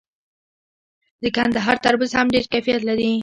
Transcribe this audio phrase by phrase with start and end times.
[1.21, 3.11] د کندهار تربوز هم ډیر کیفیت لري.